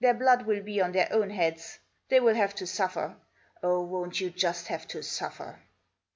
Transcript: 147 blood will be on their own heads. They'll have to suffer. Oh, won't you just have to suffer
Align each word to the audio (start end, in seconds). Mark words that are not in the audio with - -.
147 0.03 0.25
blood 0.25 0.47
will 0.47 0.63
be 0.63 0.81
on 0.81 0.91
their 0.93 1.07
own 1.11 1.29
heads. 1.29 1.77
They'll 2.09 2.33
have 2.33 2.55
to 2.55 2.65
suffer. 2.65 3.15
Oh, 3.61 3.81
won't 3.83 4.19
you 4.19 4.31
just 4.31 4.65
have 4.69 4.87
to 4.87 5.03
suffer 5.03 5.59